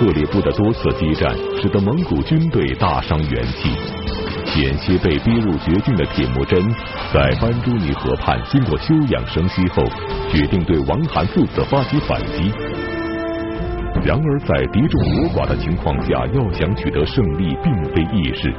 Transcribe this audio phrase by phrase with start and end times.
[0.00, 1.30] 克烈部的多次激战，
[1.60, 3.68] 使得蒙古军队大伤元气。
[4.46, 6.58] 险些被逼入绝境的铁木真，
[7.12, 9.84] 在班朱尼河畔经过休养生息后，
[10.32, 12.50] 决定对王韩父子发起反击。
[14.02, 18.50] 然而，在敌众我寡的情况下，要想取得胜利，并非易事。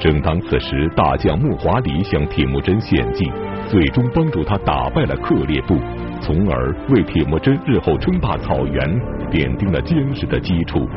[0.00, 3.24] 正当此时，大将木华黎向铁木真献计，
[3.70, 5.78] 最终帮助他打败了克烈部，
[6.20, 8.84] 从而为铁木真日后称霸草原
[9.30, 10.88] 奠定了坚实的基础。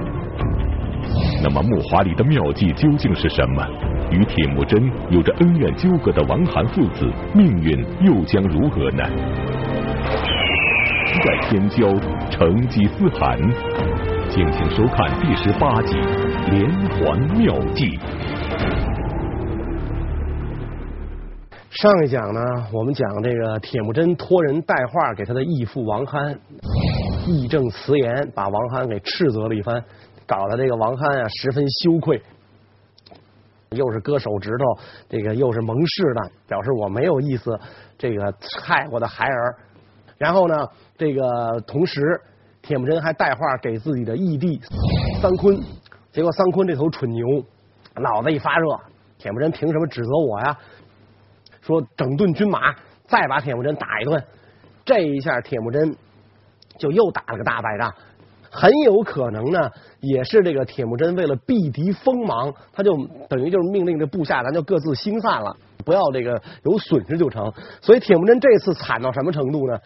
[1.42, 3.66] 那么，木华黎的妙计究竟是什么？
[4.12, 9.04] 与铁木真有着恩怨纠葛的王韩父子，命运又将如何呢？
[11.24, 13.38] 在天骄，成吉思汗，
[14.30, 15.96] 敬请收看第十八集
[16.52, 17.98] 《连环妙计》。
[21.70, 22.42] 上一讲呢，
[22.74, 26.40] 我们讲这个铁木真托人带话给他的义父王憨，
[27.28, 29.84] 义正辞严把王憨给斥责了一番，
[30.26, 32.20] 搞得这个王憨啊十分羞愧。
[33.70, 37.58] 又是割手指头，这个又是盟誓的，表示我没有意思，
[38.00, 39.56] 这个害我的孩儿。
[40.18, 40.68] 然后呢，
[40.98, 42.20] 这个同时，
[42.64, 44.60] 铁木真还带话给自己的义弟
[45.22, 45.56] 桑坤，
[46.12, 47.24] 结果桑坤这头蠢牛
[47.96, 48.66] 脑子一发热，
[49.20, 50.58] 铁木真凭什么指责我呀？
[51.70, 52.74] 说整顿军马，
[53.08, 54.24] 再把铁木真打一顿。
[54.84, 55.96] 这一下，铁木真
[56.80, 57.94] 就又打了个大败仗。
[58.50, 62.98] 很有可能呢，也是这个铁木真为了避敌锋芒，他就
[63.30, 67.54] 等于就是命令这部下，咱就各自心散了，不要这个有损失就成。
[67.82, 69.80] 所以铁木真这次惨到什么程度呢？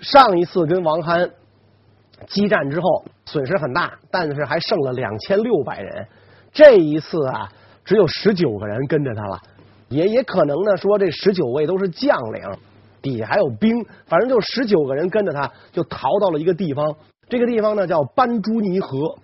[0.00, 1.30] 上一次跟王憨
[2.26, 6.06] 激战之后，损失很大，但是还剩了两千六百人。
[6.52, 7.48] 这一次啊，
[7.86, 9.40] 只有十九个人跟着他了，
[9.92, 12.42] 也也可能呢说这十九位都是将领，
[13.00, 16.94] 底下还有兵，反正就十九个人跟着他，就逃到了一个地方。
[17.28, 19.16] 这个地方呢叫班朱尼河，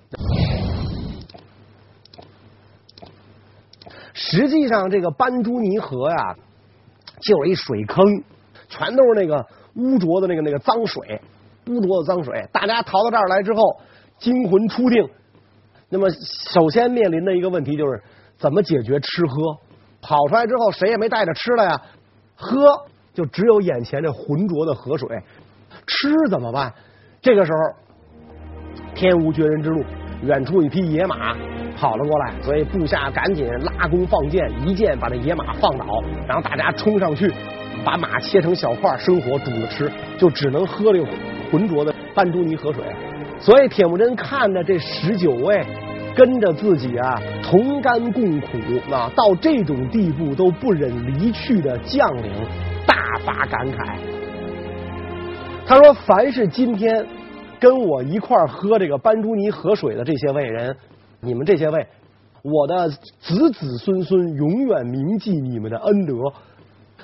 [4.14, 6.34] 实际上这个班朱尼河呀，
[7.20, 8.04] 就是一水坑，
[8.68, 9.44] 全都是那个
[9.74, 11.20] 污浊的那个那个脏水，
[11.66, 12.48] 污浊的脏水。
[12.52, 13.60] 大家逃到这儿来之后，
[14.18, 15.06] 惊魂初定，
[15.88, 16.08] 那么
[16.50, 18.02] 首先面临的一个问题就是
[18.38, 19.67] 怎么解决吃喝。
[20.00, 21.80] 跑出来之后，谁也没带着吃的呀，
[22.36, 22.56] 喝
[23.14, 25.08] 就只有眼前这浑浊的河水，
[25.86, 26.72] 吃怎么办？
[27.20, 27.58] 这个时候。
[28.94, 29.84] 天无绝人之路，
[30.22, 31.32] 远处一匹野马
[31.76, 37.32] 跑了过来，所以部下赶紧拉弓放箭，一箭把这野马放倒，然后大家冲上去，
[37.84, 39.88] 把马切成小块，生火煮着吃，
[40.18, 41.06] 就只能喝这个
[41.50, 42.82] 浑浊的班朱尼河水。
[43.38, 45.64] 所以铁木真看着这十九位
[46.16, 48.48] 跟着自己啊同甘共苦
[48.92, 52.30] 啊到这种地步都不忍离去的将领，
[52.86, 53.98] 大发感慨。
[55.66, 57.06] 他说：“凡是今天。”
[57.60, 60.76] 跟我一块儿喝这个班朱尼河水的这些位人，
[61.20, 61.88] 你们这些位，
[62.42, 66.14] 我的子子孙孙永远铭记你们的恩德。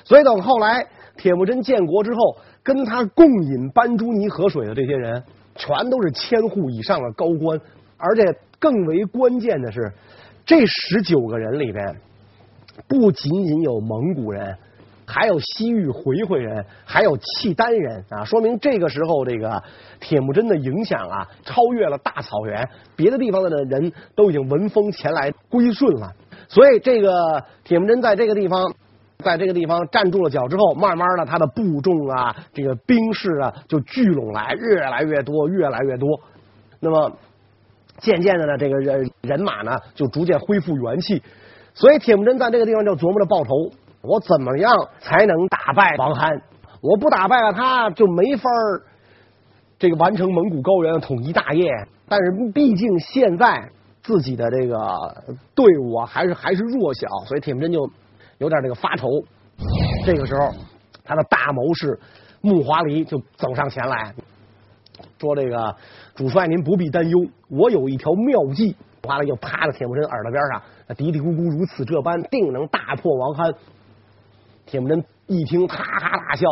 [0.05, 5.21] 所以等后来铁木真建国之后，跟他共饮班朱尼河水的这些人，
[5.55, 7.59] 全都是千户以上的高官，
[7.97, 8.23] 而且
[8.57, 9.91] 更为关键的是，
[10.45, 11.95] 这十九个人里边，
[12.87, 14.57] 不仅仅有蒙古人。
[15.07, 19.61] 还有西域回回人，还有契丹人啊，说明这个时候这个
[19.99, 26.11] 铁木真的影响啊，超越了大草原，别的地方的人都已经闻风前来归顺了。
[26.47, 28.73] 所以这个铁木真在这个地方，
[29.23, 36.19] 在这个地方站住了脚之后，慢慢的他的部众啊，这个兵士啊就聚拢来，越来越多，越来越多。
[36.79, 37.15] 那么
[37.99, 41.21] 渐渐的呢，这个人人马呢就逐渐恢复元气。
[41.73, 43.49] 所以铁木真在这个地方就琢磨着报仇。
[44.01, 46.39] 我怎么样才能打败王憨？
[46.79, 48.81] 我不打败了他，就没法儿
[49.79, 51.67] 这个完成蒙古高原的统一大业。
[52.07, 53.67] 但是毕竟现在
[54.03, 54.77] 自己的这个
[55.55, 57.89] 队伍啊，还是还是弱小，所以铁木真就
[58.37, 59.07] 有点这个发愁。
[60.05, 60.53] 这个时候，
[61.03, 61.99] 他的大谋士
[62.41, 64.13] 木华黎就走上前来
[65.19, 65.75] 说：“这个
[66.13, 70.59] 主帅您不必担忧，我有一条妙计。”木华黎就趴在铁木真耳朵边上，
[70.97, 73.53] 嘀嘀咕咕如此这般，定能大破王憨。
[74.65, 76.47] 铁木真一听，哈哈大笑，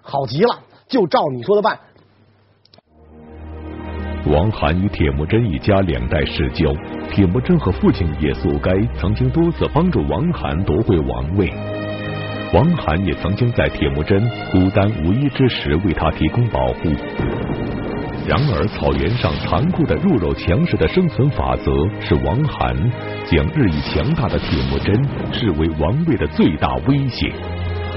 [0.00, 0.58] 好极了，
[0.88, 1.78] 就照你说的办。
[4.24, 6.72] 王罕与铁木真一家两代世交，
[7.10, 11.52] 铁木真和父亲也速该曾经多次帮助王罕夺回王位，
[12.54, 14.18] 王罕也曾经在铁木真
[14.50, 16.88] 孤单无依之时为他提供保护。
[18.24, 22.72] 然而，草原上残酷的弱肉强食的生存法则，是王罕
[23.26, 24.94] 将日益强大的铁木真
[25.32, 27.32] 视为王位的最大威胁。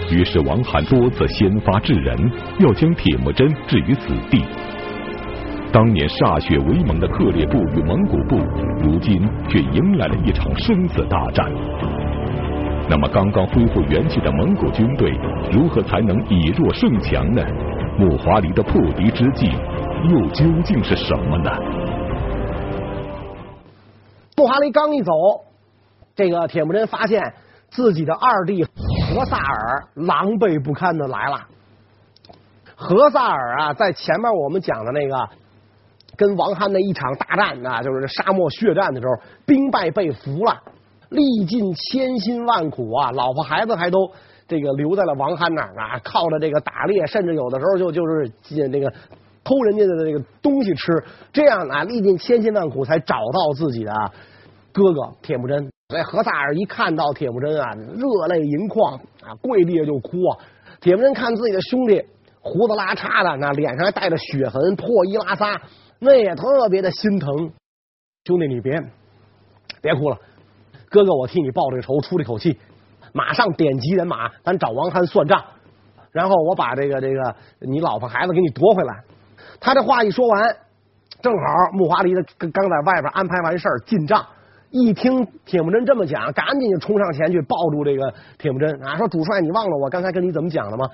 [0.09, 2.17] 于是，王罕多次先发制人，
[2.59, 4.43] 要将铁木真置于死地。
[5.71, 8.37] 当年歃血为盟的克烈部与蒙古部，
[8.81, 11.51] 如今却迎来了一场生死大战。
[12.89, 15.11] 那么，刚刚恢复元气的蒙古军队，
[15.51, 17.43] 如何才能以弱胜强呢？
[17.97, 19.49] 木华黎的破敌之计，
[20.09, 21.51] 又究竟是什么呢？
[24.35, 25.11] 布哈雷刚一走，
[26.15, 27.33] 这个铁木真发现
[27.69, 31.47] 自己的二弟和萨尔狼狈不堪的来了。
[32.75, 35.29] 和萨尔啊，在前面我们讲的那个
[36.17, 39.13] 跟王憨的一场大战啊，就是沙漠血战的时候，
[39.45, 40.61] 兵败被俘了，
[41.09, 44.11] 历尽千辛万苦啊，老婆孩子还都
[44.47, 48.31] 这个留在了王憨那儿啊，靠着这个打猎，甚至有的时候就就是
[48.67, 48.93] 那个
[49.45, 50.91] 偷人家的这个东西吃，
[51.31, 53.93] 这样啊，历尽千辛万苦才找到自己的
[54.73, 55.71] 哥哥铁木真。
[55.87, 60.43] 所以何萨尔一看到铁木真啊，热泪盈眶啊，跪地下就哭啊。
[60.81, 62.03] 铁木真看自己的兄弟。
[62.47, 65.59] 胡子拉碴的，那脸上还带着血痕，破衣拉撒，
[65.97, 67.51] 那也特别的心疼。
[68.25, 68.79] 兄弟，你别
[69.81, 70.17] 别哭了，
[70.91, 72.59] 哥哥我替你报这个仇，出这口气，
[73.13, 75.43] 马上点集人马，咱找王憨算账，
[76.11, 79.03] 然后我把这个这个你老婆孩子给你夺回来。
[79.59, 80.55] 他这话一说完，
[81.21, 84.25] 正好木华黎的刚在外边安排完事儿进帐，
[84.69, 90.85] 一听铁木真这么讲，赶紧就冲上前去抱住这个铁木真啊，说主帅，你忘了我刚才跟你怎么讲的吗？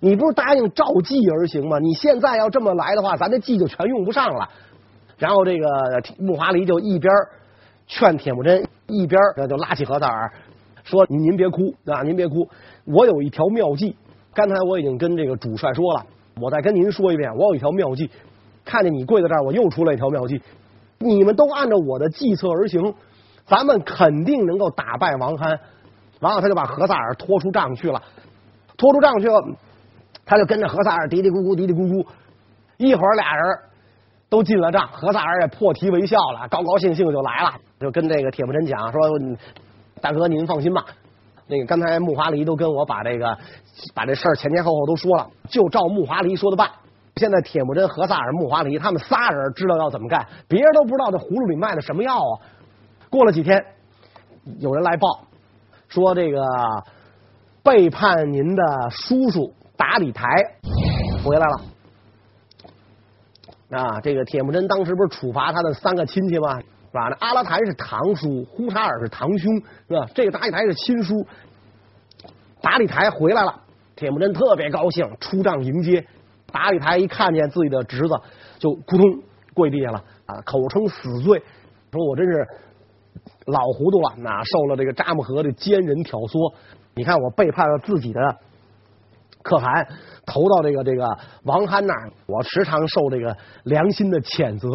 [0.00, 1.78] 你不是答应照计而行吗？
[1.78, 4.48] 你现在要这么来的话，咱这计就全用不上了。
[5.16, 5.66] 然后这个
[6.18, 7.10] 木华黎就一边
[7.86, 9.18] 劝铁木真，一边
[9.48, 10.30] 就拉起和萨尔
[10.84, 12.46] 说：“您别哭啊，您别哭，
[12.84, 13.96] 我有一条妙计。
[14.34, 16.04] 刚才我已经跟这个主帅说了，
[16.40, 18.10] 我再跟您说一遍，我有一条妙计。
[18.64, 20.42] 看见你跪在这儿，我又出了一条妙计。
[20.98, 22.94] 你们都按照我的计策而行，
[23.46, 25.58] 咱们肯定能够打败王憨。
[26.20, 28.02] 然后他就把何萨尔拖出帐去了，
[28.76, 29.34] 拖出帐去了。”
[30.28, 32.04] 他就跟着何萨尔嘀嘀咕咕嘀嘀咕咕，
[32.78, 33.58] 一会儿俩人
[34.28, 39.00] 都进了帐，何萨尔也破涕为笑了，高高兴兴就来了，就跟这个铁木真讲说
[40.02, 40.84] ：“大哥您放心吧，
[41.46, 43.38] 那个刚才木华黎都跟我把这个
[43.94, 46.70] 把这事儿前前后后都说了，就照木华黎说的办。
[47.16, 52.40] 现在铁木真、和萨尔、木华黎他们仨人知道要怎么干，别人都不知道这葫芦里卖的什么药啊。
[53.10, 53.64] 过了几天，
[54.58, 55.20] 有人来报
[55.88, 56.42] 说这个
[57.62, 60.26] 背叛您的叔叔。”达里台
[61.22, 61.60] 回来了
[63.78, 64.00] 啊！
[64.00, 66.58] 这个铁木真当时不是处罚他的三个亲戚吗？
[66.96, 69.54] 那阿拉坦是堂叔，呼查尔是堂兄，
[69.88, 70.06] 是吧？
[70.14, 71.14] 这个达里台是亲叔。
[72.60, 73.60] 达里台回来了，
[73.94, 76.04] 铁木真特别高兴，出帐迎接。
[76.50, 78.14] 达里台一看见自己的侄子，
[78.58, 79.22] 就扑通
[79.54, 81.42] 跪地下了啊，口称死罪，
[81.92, 82.46] 说我真是
[83.44, 86.54] 老糊涂了，哪受了这个扎木合的奸人挑唆？
[86.94, 88.20] 你看我背叛了自己的。
[89.42, 89.86] 可汗
[90.26, 91.06] 投到这个这个
[91.44, 94.68] 王憨那儿，我时常受这个良心的谴责。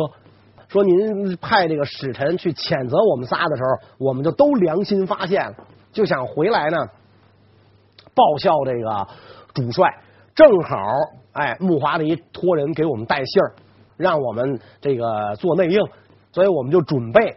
[0.72, 5.54] 说您派这个使臣去谴责我们仨的时候，我们就都良心发现了，
[5.92, 6.78] 就想回来呢
[8.16, 9.08] 报效这个
[9.54, 9.94] 主帅。
[10.34, 10.78] 正好
[11.34, 13.52] 哎，木华黎托人给我们带信儿，
[13.98, 15.86] 让我们这个做内应，
[16.32, 17.36] 所以我们就准备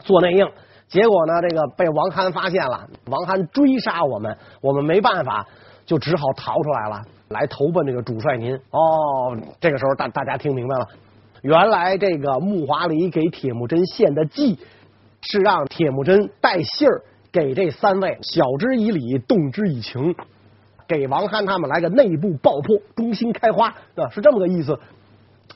[0.00, 0.46] 做内应。
[0.88, 5.46] 结果呢，这个被王憨发现了，王憨追杀我们，我们没办法。
[5.86, 8.52] 就只好逃出来了，来投奔这个主帅您。
[8.72, 8.80] 哦，
[9.60, 10.88] 这个时候大大家听明白了，
[11.46, 14.58] 原来这个木华黎给铁木真献的计，
[15.20, 20.16] 是让铁木真带信儿给这三位，晓之以理，动之以情，
[20.88, 24.76] 给王憨他们来个内部爆破，中心开花，啊，是这么个意思。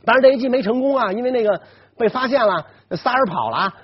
[0.04, 1.60] 但是这一计没成功啊，因为那个
[1.98, 3.74] 被发现了，仨人跑了，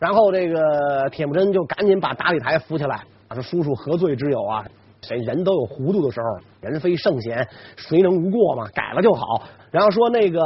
[0.00, 3.04] 然后这个铁木真就赶紧把达里台扶起来，
[3.34, 4.64] 说叔叔何罪之有啊？
[5.02, 6.26] 谁人都有糊涂的时候，
[6.60, 8.68] 人非圣贤，谁能无过嘛？
[8.74, 9.42] 改了就好。
[9.70, 10.42] 然后说那个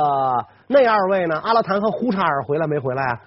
[0.68, 1.38] 那二位呢？
[1.38, 3.20] 阿拉坦和呼查尔回来没回来啊？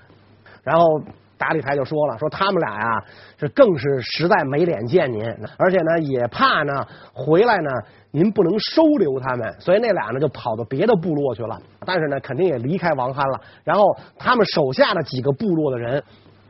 [0.64, 1.02] 然后
[1.38, 3.04] 达里台就说了，说他们俩呀，
[3.38, 5.24] 是更是实在没脸见您，
[5.58, 7.70] 而且呢也怕呢回来呢
[8.12, 11.58] 您不能收留他们，所以那俩呢就跑到别的部落去了。
[11.86, 13.40] 但是呢肯定也离开王憨了。
[13.64, 13.86] 然后
[14.18, 16.04] 他们手下的几个部落的人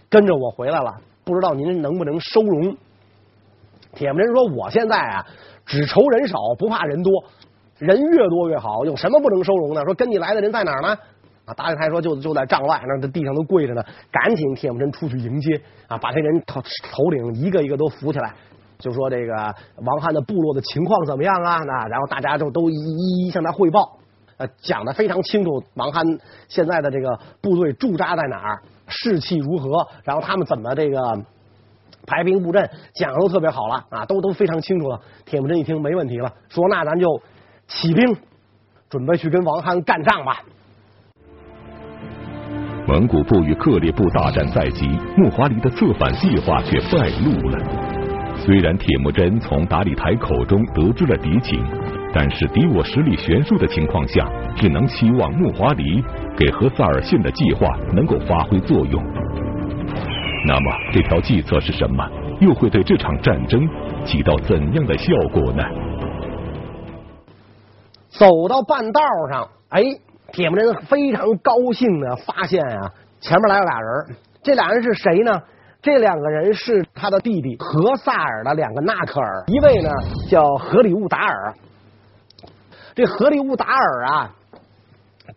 [0.10, 2.76] 跟着我回来了，不知道您能不能收容？
[3.94, 5.26] 铁木真说：“我现在啊，
[5.66, 7.12] 只愁人少，不怕人多。
[7.80, 9.84] 人越多越好，有什么不能收容的？
[9.86, 10.90] 说跟你来的人在哪儿呢？
[11.46, 13.82] 啊，达里台说就就在帐外，那地上都跪着呢。
[14.12, 18.34] 赶紧，铁木真出去迎接啊，把这人头头领一个一个都扶起来，
[18.78, 19.34] 就说这个
[19.86, 21.58] 王憨的部落的情况怎么样啊？
[21.60, 23.98] 那然后大家就都一一一向他汇报，
[24.38, 26.06] 呃，讲的非常清楚，王憨
[26.48, 31.00] 现在的这个部队驻扎在哪儿，士气如何，然后他们怎么这个。”
[32.08, 35.00] 排兵布阵讲的都特别好了啊，都都非常清楚了。
[35.26, 37.06] 铁木真一听没问题了，说那咱就
[37.70, 38.18] 起兵，
[38.90, 40.42] 准备去跟王憨干仗吧。
[42.88, 47.58] 蒙古部与克烈部大战在即，木华黎的策反计划却败露了。
[48.38, 51.64] 虽然铁木真从达里台口中得知了敌情，
[52.12, 56.04] 但是敌我实力悬殊的情况下，只能期望木华黎
[56.36, 59.04] 给和萨尔逊的计划能够发挥作用。
[60.48, 62.04] 那么这条计策是什么？
[62.42, 63.62] 又会对这场战争
[64.04, 65.64] 起到怎样的效果呢？
[68.20, 69.82] 走到半道上，哎，
[70.34, 74.18] 铁木真非常高兴的发现啊，前面来了俩人。
[74.44, 75.42] 这俩人是谁呢？
[75.82, 79.90] 这两个人是他的弟弟何萨尔的两个纳克尔，一位呢
[80.30, 81.54] 叫和里乌达尔。
[82.94, 84.36] 这和里乌达尔啊，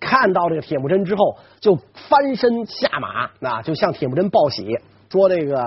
[0.00, 4.76] 看到这个铁木真之后，就翻身下马，啊，就向铁木真报喜，
[5.08, 5.62] 说这个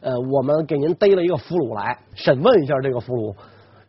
[0.00, 3.36] 呃，我们给您逮了一个俘虏来，审问一下这个俘虏。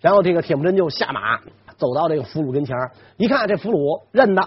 [0.01, 1.39] 然后这个铁木真就下马。
[1.83, 2.73] 走到这个俘虏跟前，
[3.17, 4.41] 一看这俘虏认得，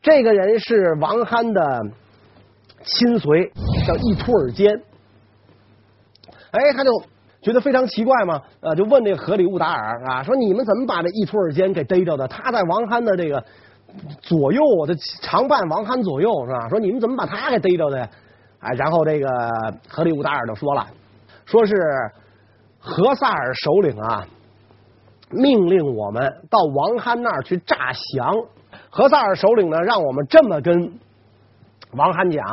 [0.00, 1.82] 这个人是王憨的
[2.82, 3.52] 亲随，
[3.86, 4.72] 叫易突尔坚。
[6.52, 6.90] 哎，他就
[7.42, 12.26] 觉得非常奇怪嘛，呃，就问这个和里乌达尔啊，说你们怎么把这易突尔坚给逮着的？
[12.28, 13.44] 他在王憨的这个
[14.22, 16.68] 左右，的常伴王憨左右是吧？
[16.70, 18.08] 说你们怎么把他给逮着的？
[18.60, 19.28] 哎，然后这个
[19.86, 20.86] 和里乌达尔就说了，
[21.44, 21.74] 说是
[22.78, 24.26] 何萨尔首领啊。
[25.34, 28.34] 命令我们到王憨那儿去诈降。
[28.90, 30.92] 何萨尔首领呢，让我们这么跟
[31.92, 32.44] 王憨讲：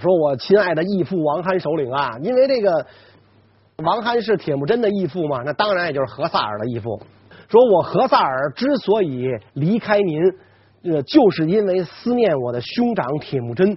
[0.00, 2.86] 说我亲爱的义父王憨首领啊，因为这个
[3.78, 7.00] 王憨是铁木真的义父嘛，那当然也就是何萨尔的义父。
[7.48, 10.20] 说我何萨尔之所以离开您，
[10.84, 13.76] 呃，就是因为思念我的兄长铁木真，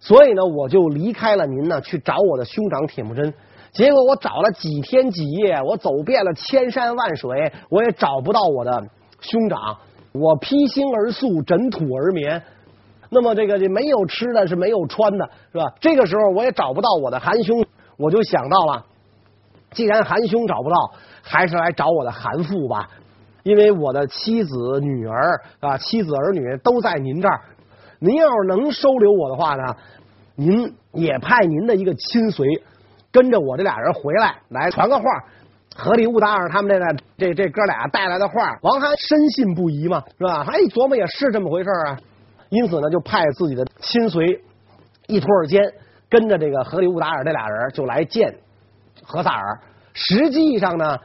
[0.00, 3.32] 所以呢，我就离开了您呢，去找我的兄长铁木真。
[3.72, 8.84] 结果我找了几天几夜，我走遍了千山万水，我也找不到我的
[9.20, 9.76] 兄长。
[10.12, 12.42] 我披星而宿，枕土而眠。
[13.10, 15.64] 那么这个这没有吃的是没有穿的，是吧？
[15.80, 17.64] 这个时候我也找不到我的韩兄，
[17.96, 18.84] 我就想到了，
[19.70, 22.88] 既然韩兄找不到，还是来找我的韩父吧。
[23.44, 27.40] 因为我的妻子、女儿啊，妻子儿女都在您这儿。
[28.00, 29.76] 您要是能收留我的话呢，
[30.34, 32.46] 您也派您的一个亲随。
[33.12, 35.04] 跟着我这俩人回来，来传个话。
[35.76, 40.44] 和里兀达尔他们这个这这哥俩带来的话，王涵深信不疑嘛，是吧？
[40.44, 41.96] 他一琢磨也是这么回事啊。
[42.48, 44.42] 因此呢，就派自己的亲随
[45.06, 45.62] 易突尔坚
[46.08, 48.34] 跟着这个和里兀达尔这俩人就来见
[49.04, 49.60] 何萨尔。
[49.94, 50.98] 实际上呢，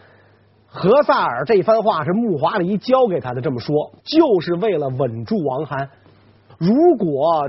[0.67, 5.87] 何萨尔这番话是木华黎教给他的，这么说就是为了稳住王涵。
[6.57, 7.47] 如果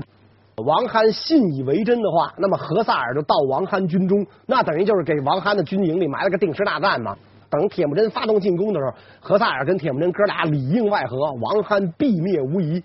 [0.63, 7.15] 王憨信以为真的话，那么何萨尔就到王憨军中，那等于就是给王憨的军营里埋了个定时炸弹嘛。
[7.49, 12.83] 等铁木真发动进攻的时候，何萨尔跟铁木真哥俩里应外合，王憨必灭无疑。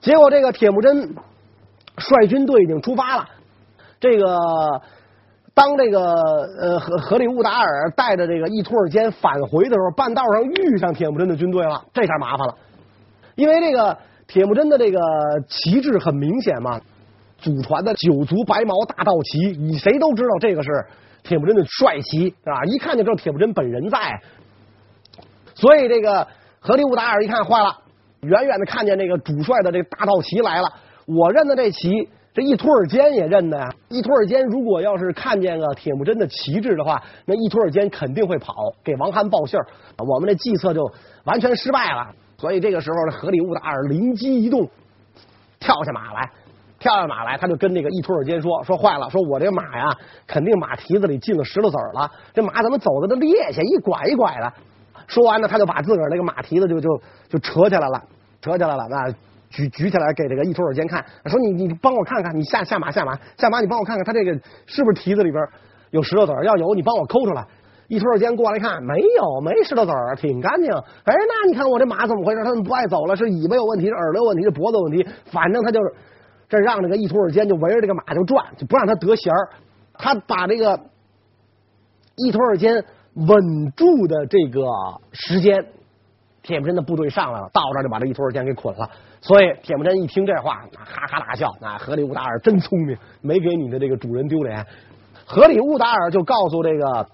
[0.00, 1.14] 结果这个铁木真
[1.96, 3.28] 率军队已经出发了，
[4.00, 4.36] 这个
[5.54, 6.00] 当这个
[6.60, 12.54] 呃和和里兀达尔带着这个易突尔坚返回的时候，半道上遇上铁木真的军队了，这下麻烦了，
[13.36, 13.96] 因为这个。
[14.28, 15.00] 铁木真的这个
[15.48, 16.78] 旗帜很明显嘛，
[17.38, 20.68] 祖传的九足白毛大道旗，你谁都知道这个是
[21.24, 24.20] 铁木真的帅旗啊，一看就知道铁木真本人在。
[25.54, 26.28] 所以这个
[26.60, 27.74] 和里兀达尔一看坏了，
[28.20, 30.68] 远远的看见这个主帅的这个大道旗来了，
[31.06, 33.66] 我认的这旗，这一托尔坚也认的呀。
[33.88, 38.54] 一托尔坚如果要是看见个铁木真的旗帜的话，那一托尔坚肯定会跑
[38.84, 39.66] 给王憨报信儿，
[40.06, 40.92] 我们这计策就
[41.24, 42.12] 完全失败了。
[42.38, 44.68] 所以这个时候，和里兀达尔灵机一动，
[45.58, 46.30] 跳下马来，
[46.78, 49.90] 跳下马来，他就跟那个易突尔坚说：“说坏了，说我这马呀，
[50.24, 52.08] 肯定马蹄子里进了石头子儿了。
[52.32, 54.52] 这马怎么走的都趔趄，一拐一拐的。”
[55.08, 58.00] 说完呢，他就把自个儿那个马蹄子就就就扯起来了，
[58.40, 59.10] 扯起来了，那
[59.50, 64.32] 举举起来给这个易突尔坚看，说：“你你帮我看看，你下下马下马下马，你帮我看看，他这个
[64.64, 65.42] 是不是蹄子里边
[65.90, 66.44] 有石头子儿？
[66.44, 67.44] 要有，你帮我抠出来。”
[67.88, 70.70] 一突尔坚过来看，没有，没石头子儿，挺干净。
[70.70, 72.44] 哎，那你看我这马怎么回事？
[72.44, 73.16] 他怎么不爱走了？
[73.16, 75.06] 是尾巴有问题，是耳朵有问题，是脖子有问题？
[75.32, 75.94] 反正他就是
[76.50, 79.48] 这让这个一突尔坚就围着这个马就转，就不让他得闲儿。
[79.94, 80.78] 他把这个
[82.16, 84.66] 一突尔坚稳住的这个
[85.12, 85.64] 时间，
[86.42, 88.90] 铁木真的部队上来了，到这就把这一突尔坚给捆了。
[89.22, 91.48] 所以铁木真一听这话，哈哈大笑。
[91.58, 94.66] 那河里乌达尔真聪明，没给你的这个主人丢脸。
[95.24, 97.06] 河里乌达尔就告诉这个。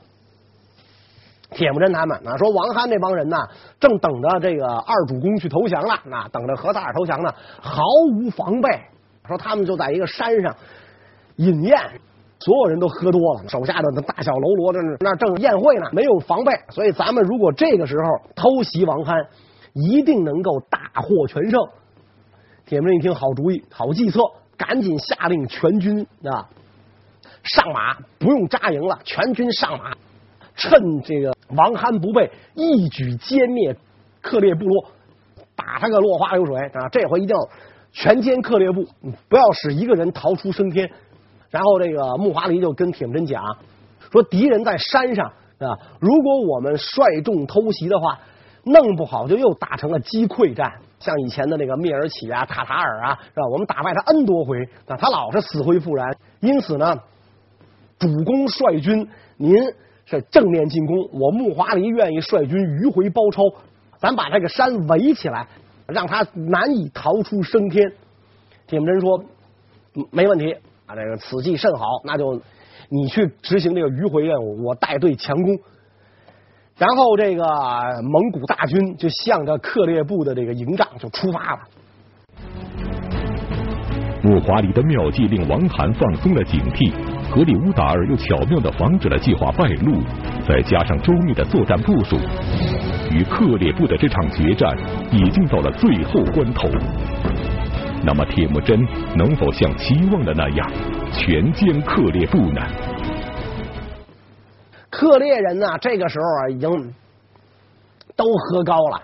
[1.55, 3.37] 铁木真他们啊，说王憨那帮人呢，
[3.81, 7.83] 正等着这个二主公去投降了，那等着和萨尔投降呢，毫
[8.13, 8.69] 无防备。
[9.27, 10.55] 说他们就在一个山上
[11.37, 11.75] 饮宴，
[12.41, 16.53] 所有人都喝多了，手下的大小喽啰，正那正宴会呢，没有防备。
[16.69, 19.17] 所以咱们如果这个时候偷袭王憨，
[19.73, 21.59] 一定能够大获全胜。
[22.67, 24.21] 铁木真一听，好主意，好计策
[24.59, 26.49] 赶紧下令全军啊
[27.43, 29.93] 上马，不用扎营了，全军上马，
[30.55, 33.77] 趁这个王憨不备，一举歼灭
[34.21, 34.87] 克烈部落，
[35.55, 36.89] 打他个落花流水啊！
[36.91, 37.49] 这回一定要
[37.93, 38.85] 全歼克烈部，
[39.29, 40.91] 不要使一个人逃出升天。
[41.51, 43.43] 然后这个木华黎就跟铁木真讲
[44.11, 45.27] 说，敌人在山上
[45.59, 48.19] 啊，如果我们率众偷袭的话，
[48.65, 50.73] 弄不好就又打成了击溃战。
[50.99, 53.47] 像以前的那个蔑尔乞啊、塔塔尔啊，是吧？
[53.53, 56.17] 我们打败他 N 多回，啊，他老是死灰复燃。
[56.41, 56.99] 因此呢，
[57.99, 59.07] 主公率军，
[59.37, 59.55] 您
[60.07, 63.43] 是正面进攻，我木华黎愿意率军迂回包抄，
[63.99, 65.47] 咱把这个山围起来，
[65.87, 67.91] 让他难以逃出升天。
[68.67, 69.25] 铁木真说，
[70.11, 70.53] 没问题
[70.87, 72.41] 啊，这个此计甚好，那就
[72.89, 75.59] 你去执行这个迂回任务，我带队强攻。
[76.77, 77.45] 然后这个
[78.03, 81.61] 蒙古大军就向着克烈部的这个营帐就出发了。
[84.23, 86.93] 木华黎的妙计令王罕放松了警惕，
[87.35, 90.01] 格里乌达尔又巧妙的防止了计划败露，
[90.47, 92.17] 再加上周密的作战部署，
[93.11, 94.73] 与克烈部的这场决战
[95.11, 96.69] 已经到了最后关头。
[98.05, 98.81] 那么铁木真
[99.17, 100.73] 能否像期望的那样
[101.11, 102.63] 全歼克烈部呢？
[104.89, 106.71] 克烈人呢，这个时候啊，已经
[108.15, 109.03] 都喝高了。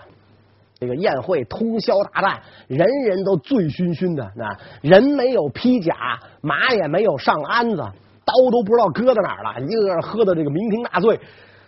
[0.79, 2.37] 这个宴会通宵达旦，
[2.69, 4.31] 人人都醉醺醺的。
[4.37, 7.83] 那人没有披甲，马也没有上鞍子，
[8.31, 11.19] 刀都不知道搁在哪儿了，一个个喝的这个酩酊大醉。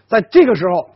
[0.07, 0.87] 在这个时候，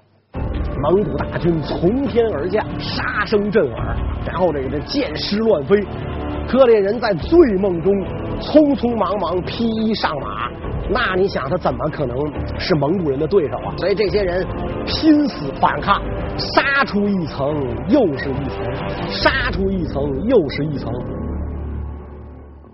[0.82, 3.96] 蒙古大军从天而降，杀声震耳，
[4.26, 5.76] 然后这个这箭矢乱飞，
[6.48, 7.92] 克烈人在醉梦中
[8.40, 10.50] 匆匆忙忙披衣上马。
[10.90, 12.16] 那你想他怎么可能
[12.58, 13.76] 是蒙古人的对手啊？
[13.78, 14.46] 所以这些人
[14.86, 16.02] 拼死反抗，
[16.38, 17.54] 杀出一层
[17.90, 20.94] 又是一层，杀出一层又是一层。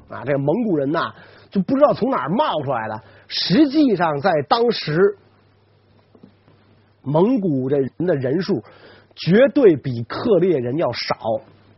[0.10, 1.12] 啊，这个蒙古人呐，
[1.54, 3.00] 就不知道从哪儿冒出来的。
[3.28, 5.18] 实际上，在当时，
[7.04, 8.64] 蒙古这人的人数
[9.16, 11.16] 绝对比克烈人要少，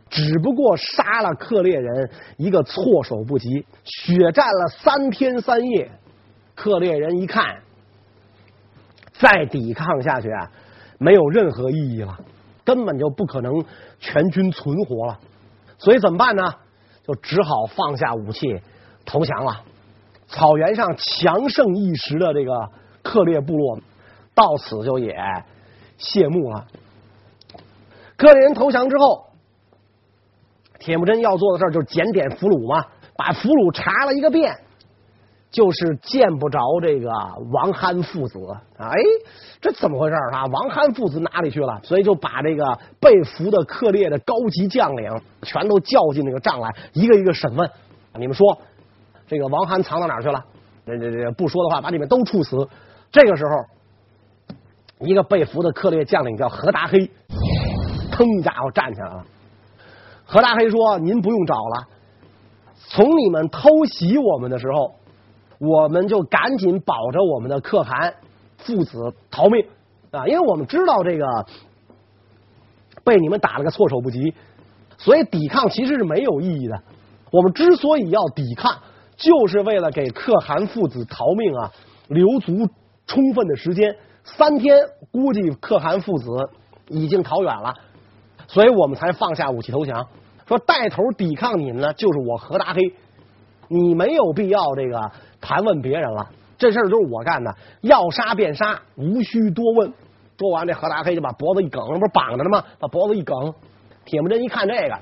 [0.08, 5.90] 只不过杀了克烈人一个措手不及，血战了三天三夜。
[6.54, 7.58] 克烈人一看，
[9.12, 10.50] 再抵抗下去啊，
[10.98, 12.18] 没有任何意义了，
[12.64, 13.62] 根本就不可能
[13.98, 15.20] 全军存活了。
[15.76, 16.50] 所以怎么办呢？
[17.06, 18.40] 就只好放下武器
[19.04, 19.62] 投降了。
[20.28, 22.70] 草原上强盛一时的这个
[23.02, 23.78] 克烈部落，
[24.34, 25.14] 到此就也
[25.98, 26.66] 谢幕了。
[28.16, 29.26] 克烈人投降之后，
[30.78, 32.86] 铁木真要做的事就是检点俘虏嘛，
[33.16, 34.56] 把俘虏查了一个遍。
[35.48, 37.08] 就是见不着这个
[37.50, 38.38] 王憨父子，
[38.76, 38.90] 哎，
[39.62, 40.44] 这怎么回事啊？
[40.44, 41.80] 王憨父子哪里去了？
[41.82, 45.08] 所以就把这个被俘的克烈的高级将领
[45.42, 47.70] 全都叫进那个帐来，一个一个审问。
[48.18, 48.58] 你们说，
[49.26, 50.44] 这个王涵藏到哪儿去了？
[50.86, 52.68] 这这这不说的话，把你们都处死。
[53.10, 54.56] 这个时候，
[55.06, 57.10] 一个被俘的克烈将领叫何达黑，
[58.10, 59.24] 腾家伙站起来了。
[60.24, 61.88] 何达黑说：“您不用找了，
[62.88, 64.94] 从你们偷袭我们的时候。”
[65.58, 68.12] 我们就赶紧保着我们的可汗
[68.58, 69.66] 父子逃命
[70.10, 70.26] 啊！
[70.26, 71.46] 因为我们知道这个
[73.02, 74.34] 被你们打了个措手不及，
[74.98, 76.82] 所以抵抗其实是没有意义的。
[77.30, 78.70] 我们之所以要抵抗，
[79.16, 81.72] 就是为了给可汗父子逃命啊
[82.08, 82.68] 留足
[83.06, 83.96] 充分的时间。
[84.24, 84.76] 三天
[85.12, 86.28] 估计可汗父子
[86.88, 87.74] 已经逃远了，
[88.48, 90.06] 所以我们才放下武器投降。
[90.46, 92.80] 说带头抵抗你们呢，就是我何达黑，
[93.68, 95.10] 你没有必要这个。
[95.38, 99.92] 盘问别人了，这事儿都是我干的，要杀便杀，无需多问。
[100.38, 102.64] 说完，这何大黑就把脖子一梗，不是绑着呢吗？
[102.80, 103.54] 把脖子一梗，
[104.04, 104.98] 铁木真一看这个，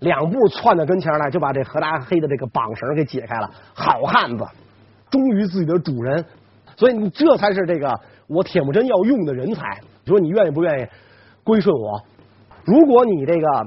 [0.00, 3.50] 两步窜到跟前来，就把这何大黑的这个绑绳给解开了。
[3.74, 4.44] 好汉子，
[5.10, 6.24] 忠于自己的主人，
[6.76, 9.80] 所以你这才是这个我铁木真要用的人才。
[10.04, 10.86] 你说你愿意不愿意
[11.44, 12.02] 归顺我？
[12.64, 13.66] 如果你这个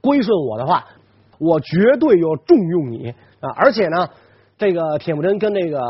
[0.00, 0.84] 归顺我的话，
[1.38, 3.14] 我绝对要重用你。
[3.40, 4.08] 啊，而且呢，
[4.58, 5.80] 这个铁木真跟那个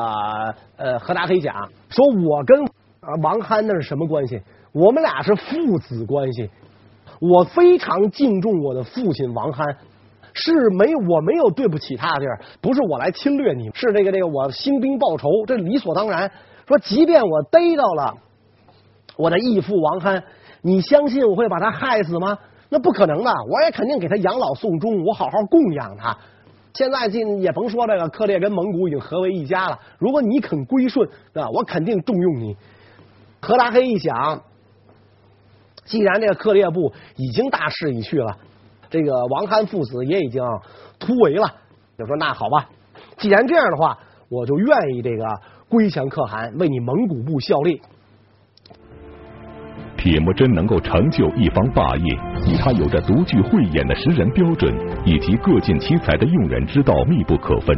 [0.76, 2.64] 呃何达黑讲说，我跟
[3.22, 4.42] 王憨那是什么关系？
[4.72, 6.50] 我们俩是父子关系。
[7.20, 9.76] 我非常敬重我的父亲王憨，
[10.32, 16.30] 是没我没有对不起他的地儿，不是我来侵略你，是这个这个我兴兵报仇，这理所当然。
[16.66, 18.16] 说即便我逮到了
[19.16, 20.24] 我的义父王憨，
[20.62, 22.36] 你相信我会把他害死吗？
[22.68, 26.18] 那不可能的，我也肯定给他养老送终，我好好供养他。
[26.74, 29.78] 现在进也甭说这个克烈跟蒙古已经合为一家了。
[29.98, 32.56] 如果你肯归顺，啊，我肯定重用你。
[33.40, 34.42] 何达黑一想，
[35.86, 38.36] 既然这个克烈部已经大势已去了，
[38.90, 40.42] 这个王憨父子也已经
[40.98, 41.46] 突围了，
[41.96, 42.68] 就说那好吧，
[43.16, 43.96] 既然这样的话，
[44.28, 45.24] 我就愿意这个
[45.68, 47.80] 归降可汗，为你蒙古部效力。
[49.96, 52.14] 铁木真能够成就一方霸业，
[52.46, 54.72] 与他有着独具慧眼的识人标准
[55.04, 57.76] 以及各尽其才的用人之道密不可分。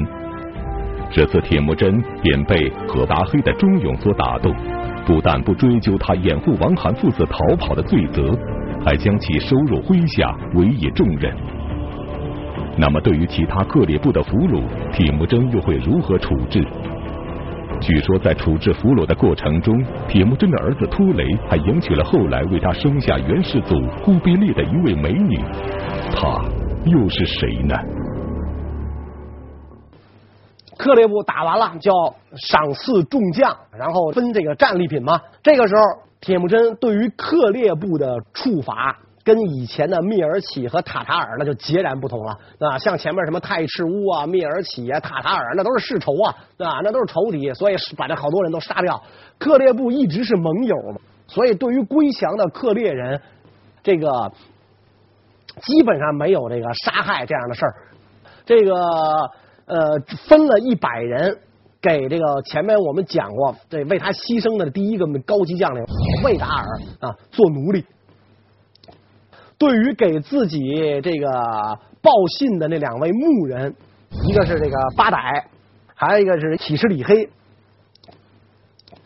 [1.10, 4.54] 这次铁木真便被可达黑的忠勇所打动，
[5.08, 8.30] 不但不追究他掩护王涵父子逃跑的罪责，
[8.84, 11.34] 还将其收入麾下，委以重任。
[12.76, 16.62] 那么，对于其他克烈部的俘虏，铁木真又会如何处置？
[17.80, 25.38] 据说，在处置俘虏的过程中，铁木真的儿子拖雷还迎娶了后来为他生下元世祖忽必烈的一位美女，
[26.14, 26.44] 她
[26.84, 27.74] 又是谁呢？
[30.78, 31.92] 克烈部打完了，叫
[32.36, 35.20] 赏赐众将，然后分这个战利品嘛。
[35.42, 35.82] 这个时候，
[36.20, 42.78] 铁木真对于克烈部的处罚，跟以前的聂尔起和塔塔尔那就截然不同了啊！
[42.78, 49.02] 像前面什么太赤乌啊、聂尔起啊、塔塔尔，那都是世仇啊，啊，那都是仇敌，所以把这好多人都杀掉。
[49.38, 53.20] 克烈部一直是盟友嘛，所以对于归降的克烈人，
[53.82, 54.32] 这个
[55.60, 57.74] 基本上没有这个杀害这样的事儿。
[58.46, 58.72] 这个。
[59.68, 61.38] 呃，分了一百人
[61.80, 65.84] 给这个前面我们讲过，这为他牺牲的第一个高级将领
[66.24, 66.64] 魏达尔
[67.00, 67.84] 啊做奴隶。
[69.58, 71.28] 对于给自己这个
[72.00, 73.74] 报信的那两位牧人，
[74.26, 75.44] 一个是这个八歹，
[75.94, 77.28] 还有一个是乞食里黑，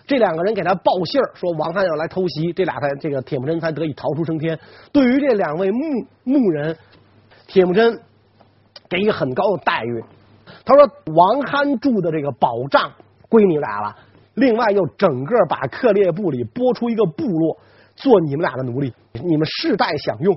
[0.06, 4.58] 这两个人给他报信儿说王憨要来偷袭，这俩才这个铁木真才得以逃出升天。
[4.92, 6.76] 对于这两位牧牧人，
[7.48, 7.98] 铁木真
[8.88, 10.04] 给一个很高的待遇。
[10.64, 12.92] 他说：“王憨住的这个保障
[13.28, 13.96] 归你俩了，
[14.34, 17.58] 另外又整个把克烈部里拨出一个部落
[17.96, 20.36] 做你们俩的奴隶，你们世代享用。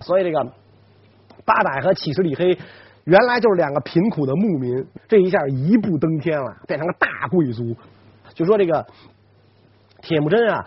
[0.00, 0.42] 所以这个
[1.44, 2.58] 八百和乞食里黑
[3.04, 7.76] 原来就是两个贫苦的牧民，这一下一步登天了，变成了大贵族。
[8.34, 8.86] 就说这个
[10.02, 10.64] 铁木真啊。”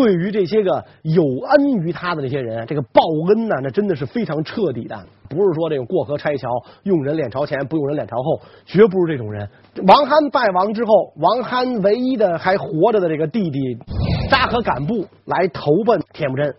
[0.00, 6.48] 对于这些个有恩于他的那些人，这个报恩呢，那真的是非常彻底的，不是说这个过河拆桥，
[6.84, 9.46] 用人脸朝前，不用人脸朝后，绝不是这种人。
[9.86, 13.58] 王憨败亡之后，王憨唯一的还活着的这个弟弟
[14.30, 16.54] 扎合敢布来投奔铁木真。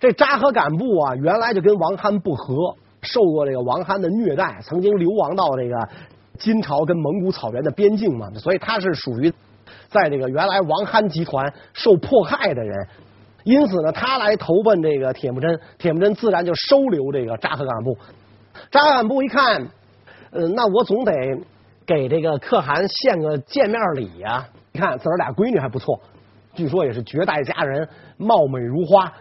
[0.00, 5.88] 这扎合敢布啊，原来就跟王憨不和，受过这个王憨的虐待，曾经流亡到这个
[6.40, 9.32] 金朝跟蒙古草原的边境嘛，所以他是属于。
[9.88, 12.88] 在这个原来王憨集团受迫害的人，
[13.44, 17.96] 因此呢，他来投奔这个铁木真，铁木真自然就收留这个扎合敢布。
[18.70, 19.68] 扎合敢布一看，
[20.30, 21.12] 呃，那我总得
[21.86, 24.48] 给这个可汗献个见面礼呀、啊。
[24.72, 26.00] 你看自个儿俩闺女还不错，
[26.54, 29.12] 据说也是绝代佳人，貌美如花。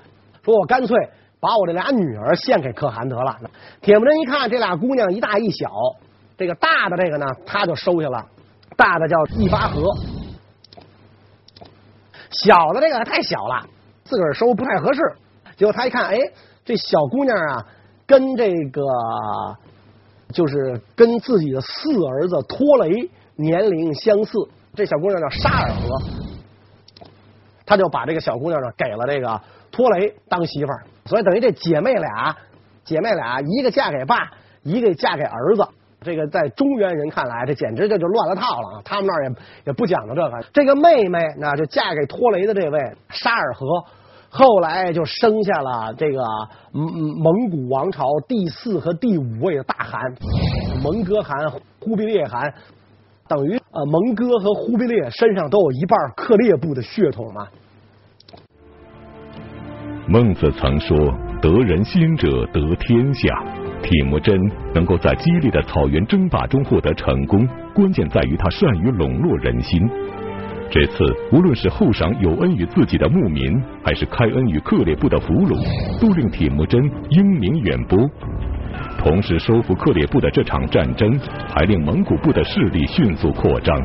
[0.43, 0.97] 说我干脆
[1.39, 3.37] 把我这俩女儿献给可汗得了。
[3.81, 5.69] 铁木真一看这俩姑娘一大一小，
[6.37, 8.25] 这个大的这个呢，他就收下了，
[8.75, 9.93] 大的叫易巴河。
[12.33, 13.65] 小的这个太小了，
[14.03, 15.01] 自个儿收不太合适。
[15.55, 16.17] 结果他一看，哎，
[16.65, 17.65] 这小姑娘啊，
[18.05, 18.81] 跟这个
[20.33, 24.31] 就是跟自己的四儿子托雷年龄相似。
[24.75, 26.01] 这小姑娘叫沙尔河，
[27.65, 29.39] 他就把这个小姑娘呢给了这个
[29.71, 30.83] 托雷当媳妇儿。
[31.05, 32.35] 所以等于这姐妹俩，
[32.83, 34.31] 姐妹俩一个嫁给爸，
[34.63, 35.67] 一个嫁给儿子。
[36.03, 38.81] 这个在中原人看来，这简直这就乱了套了啊！
[38.83, 39.35] 他们那儿也
[39.67, 40.31] 也不讲究这个。
[40.53, 43.65] 这个妹妹那就嫁给托雷的这位沙尔和，
[44.29, 46.21] 后来就生下了这个
[46.71, 46.85] 蒙
[47.17, 50.13] 蒙古王朝第四和第五位的大汗
[50.83, 52.53] 蒙哥汗、忽必烈汗，
[53.27, 57.47] 等于呃蒙哥和忽必烈身上都有一半克烈部的血统嘛。
[60.05, 60.97] 孟子曾说
[61.41, 63.43] ：“得人心者得天下。”
[63.83, 64.39] 铁木真
[64.73, 69.87] 能够在激烈的草原争霸中获得成功，关键在于他善于笼络人心。
[70.71, 75.55] 这次无论是厚赏有恩于自己的牧民，还是开恩于克烈部的俘虏，
[76.01, 77.99] 都令铁木真英名远播。
[78.97, 81.19] 同时，收复克烈部的这场战争，
[81.53, 83.77] 还令蒙古部的势力迅速扩张，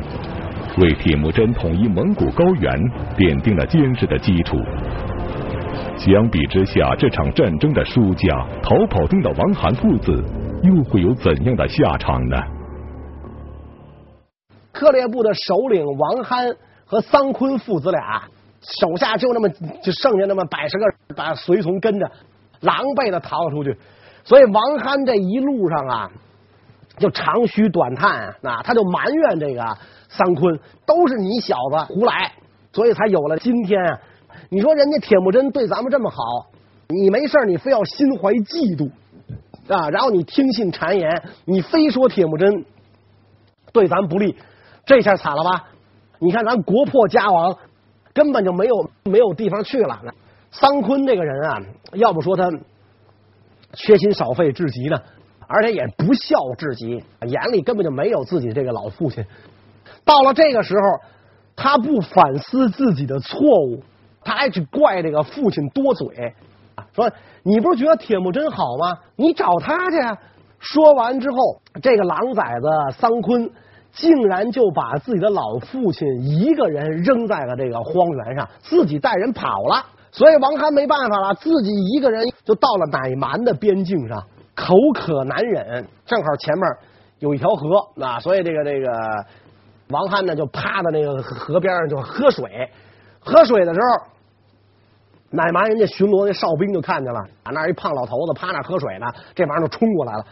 [0.77, 2.71] 为铁木真统一蒙古高原
[3.17, 4.57] 奠定了坚实的基础。
[5.99, 10.23] 相比之下，这场战争的输家逃跑中的王罕父子
[10.63, 12.37] 又会有怎样的下场呢？
[14.71, 16.47] 克烈部的首领王憨
[16.85, 18.23] 和桑坤父子俩
[18.61, 20.85] 手下就那么就剩下那么百十个
[21.17, 22.09] 把随从跟着，
[22.61, 23.77] 狼狈的逃了出去。
[24.23, 26.09] 所以王憨这一路上啊，
[26.97, 32.31] 就长吁短叹啊，他就埋怨这个桑坤，都是你小子胡来，
[32.71, 33.99] 所以才有了今天啊。
[34.49, 36.17] 你说人家铁木真对咱们这么好，
[36.87, 38.89] 你没事你非要心怀嫉妒
[39.73, 42.65] 啊，然后你听信谗言，你非说铁木真
[43.71, 44.35] 对咱不利，
[44.85, 45.67] 这下惨了吧？
[46.17, 47.55] 你看咱国破家亡，
[48.13, 50.01] 根本就没有没有地方去了。
[50.51, 51.61] 桑坤这个人啊，
[51.93, 52.49] 要不说他
[53.73, 54.99] 缺心少肺至极呢，
[55.47, 59.23] 而且也不孝至极，眼里根本就没有自己这个老父亲。
[60.03, 60.81] 到了这个时候，
[61.55, 63.83] 他不反思自己的错误，
[64.23, 66.33] 他还去怪这个父亲多嘴，
[66.93, 67.11] 说
[67.43, 68.97] 你不是觉得铁木真好吗？
[69.15, 69.97] 你找他去！
[70.59, 71.37] 说完之后，
[71.81, 73.49] 这个狼崽子桑坤。
[73.91, 79.83] 竟然就把自己的老父亲一个人扔在了这个荒原上，自己带人跑了。
[80.11, 86.63] 所以王憨没办法了，自己一个人就到了乃蛮的边境上，口渴难忍，正好前面
[87.17, 88.87] 有一条河啊，所以这个这个
[89.89, 92.69] 王憨呢就趴在那个河边上就喝水。
[93.19, 94.05] 喝水的时候，
[95.31, 100.25] 奶妈人家巡逻那哨兵就看见了，啊，那一胖老头子趴那喝水呢，这玩意儿就冲过来了，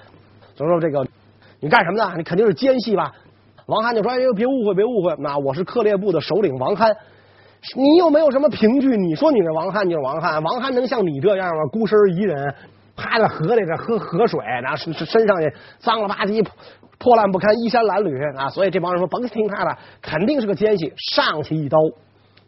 [0.56, 1.06] 就说这个
[1.60, 2.17] 你干什么的？
[2.17, 3.12] 你肯定是奸细吧？
[3.67, 6.95] 王憨就说：“哎呦，别误会，别误会，那我是克烈部的首领王憨。
[7.76, 11.65] 你又没有什么凭据，你说你是王憨就是王憨，王憨能像你这样吗？
[11.69, 12.56] 孤身一人
[12.95, 16.47] 趴在河里边喝河水，然后身身上也脏了吧唧、
[16.97, 18.47] 破烂不堪、衣衫褴褛啊！
[18.50, 20.93] 所以这帮人说，甭听他的，肯定是个奸细。
[20.95, 21.78] 上去一刀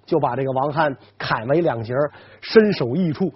[0.10, 1.93] 就把这个王憨砍为两截，
[2.41, 3.32] 身首异处。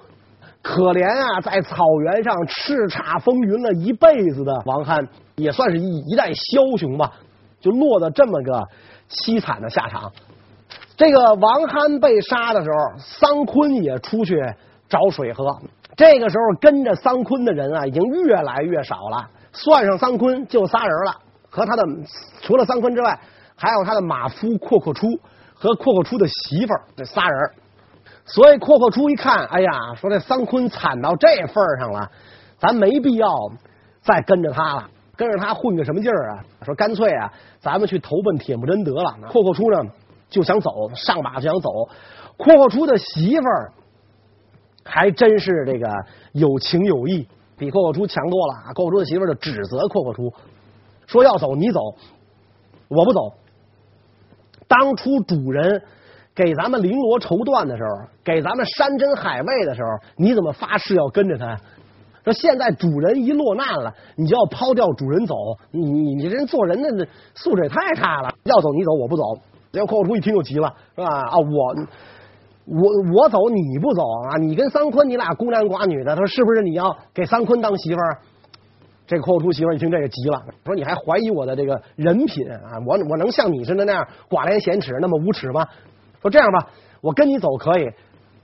[0.62, 7.12] 可怜啊，在草原上叱咤风云了一辈子的王憨，也算是一一代枭雄吧。”
[7.62, 8.68] 就落得这么个
[9.10, 10.12] 凄惨的下场。
[10.98, 14.38] 这个王憨被杀的时候，桑坤也出去
[14.90, 15.46] 找水喝。
[15.96, 19.30] 这个时候跟着桑坤的人啊，已经越来越少了。
[19.54, 21.16] 算上桑坤就仨人了，
[21.50, 21.84] 和他的
[22.42, 23.18] 除了桑坤之外，
[23.56, 25.08] 还有他的马夫阔阔出
[25.64, 27.52] 和阔阔出的媳妇儿这仨人。
[28.26, 32.12] 所以阔阔出一看，哎呀，说这桑坤惨到这份上了，
[32.60, 33.30] 咱没必要
[34.02, 34.90] 再跟着他了。
[35.16, 36.44] 跟着他混个什么劲儿啊？
[36.66, 39.16] 说干脆啊，咱们去投奔铁木真得了。
[39.30, 39.90] 阔阔出呢
[40.28, 41.70] 就想走，上马就想走。
[42.36, 43.72] 阔阔出的媳妇儿
[44.84, 45.88] 还真是这个
[46.34, 47.26] 有情有义，
[47.58, 48.74] 比阔阔出强多了啊。
[48.74, 50.34] 阔阔出的媳妇儿就指责阔阔出，
[51.08, 51.80] 说要走你走，
[52.90, 53.32] 我不走。
[54.80, 55.82] 当初主人
[56.34, 57.90] 给咱们绫罗绸缎的时候，
[58.24, 61.56] 给咱们山珍海味的时候，你怎么发誓要跟着他？
[62.24, 65.36] 说现在主人一落难了，你就要抛掉主人走，
[65.72, 68.34] 你你你这人做人的素质也太差了。
[68.46, 69.24] 要走你走，我不走。
[69.72, 71.08] 然后阔阔出一听就急了，是吧？
[71.08, 71.76] 啊，我
[72.66, 74.38] 我我走你不走啊？
[74.40, 78.18] 你跟桑坤你俩孤男寡女的，他说是不是你要给桑坤当媳妇儿？
[79.06, 82.80] 这阔阔出媳妇一听这个急了，说你还怀疑我的这个人品啊？
[82.86, 85.68] 我我能像你似的那样寡廉鲜耻那么无耻吗？
[86.22, 86.70] 说这样吧，
[87.02, 87.90] 我跟你走可以。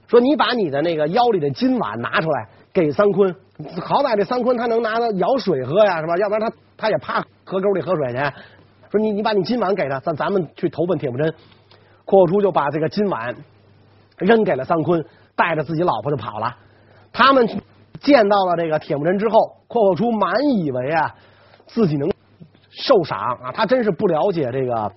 [0.06, 3.34] 说你把你的那个腰里的金碗拿出来给桑坤。
[3.80, 6.16] 好歹这桑坤他能拿着舀水喝呀，是吧？
[6.16, 8.18] 要不然他他也怕河沟里喝水去。
[8.90, 11.32] 说你你把你金碗给他，咱咱们去投奔铁木真。
[12.04, 13.34] 阔阔出就把这个金碗
[14.18, 15.04] 扔给了桑坤，
[15.36, 16.56] 带着自己老婆就跑了。
[17.12, 17.48] 他们
[18.00, 21.14] 见到了这个铁木真之后，阔阔出满以为啊
[21.66, 22.10] 自己能
[22.70, 24.90] 受赏啊，他真是不了解这个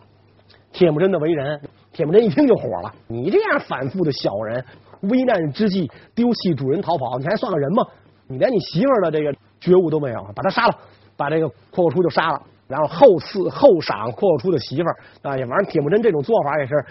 [0.72, 1.62] 铁木真的为人。
[1.92, 4.66] 铁木真一听就火了，你这样反复的小人，
[5.02, 7.86] 危难之际丢弃主人逃跑，你还算个人吗？
[8.26, 10.76] 你连你媳妇的这个觉悟都没有，把他杀了，
[11.16, 16.84] 把这个阔阔出就杀了，然后后赐后赏阔阔出的媳妇儿啊，也反正铁木真这种做法也是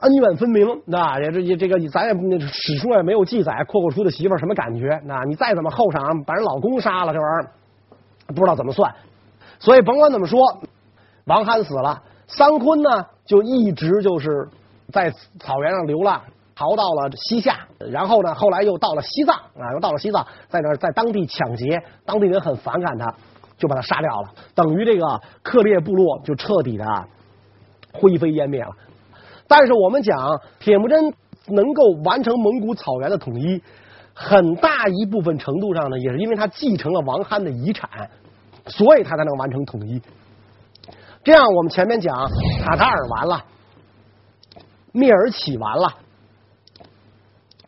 [0.00, 7.50] 恩怨分明，那也这也这个咱也史书也没有记载阔阔出的媳妇儿什么感觉，那你再怎么后赏，把人老公杀了这玩意儿
[8.28, 8.94] 不知道怎么算，
[9.58, 10.40] 所以甭管怎么说，
[11.24, 14.48] 王憨死了，桑坤呢就一直就是
[14.92, 16.20] 在草原上流浪。
[16.58, 23.14] 逃到了西夏，然后呢，后来又到了西藏啊，又到了西藏，在那在当地抢劫，当地人很反感他，
[23.58, 26.84] 就把他杀掉了，等于这个克烈部落就彻底的
[27.92, 28.70] 灰飞烟灭了。
[29.48, 31.12] 但是我们讲铁木真
[31.48, 33.62] 能够完成蒙古草原的统一，
[34.12, 37.88] 很大一部分程度上呢，也是因为他继承了王憨的遗产，
[38.66, 40.02] 所以他才能完成统一。
[41.22, 42.14] 这样，我们前面讲
[42.64, 43.44] 塔塔尔完了，
[44.92, 45.88] 蔑尔乞完了。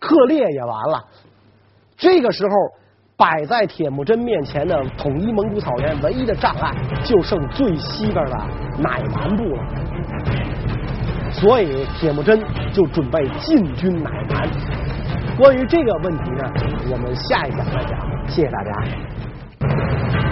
[0.01, 1.05] 克烈也完了，
[1.97, 2.51] 这个时候
[3.17, 6.73] 摆在铁木真面前的统一蒙古草原唯一的障碍，
[7.05, 8.37] 就剩最西边的
[8.79, 10.48] 乃蛮部了。
[11.40, 12.40] 所以铁木真
[12.72, 14.42] 就准备进军海南
[15.37, 16.53] 关于这个问题呢
[16.90, 18.18] 我们下一讲再讲。
[18.29, 20.28] 谢谢大家。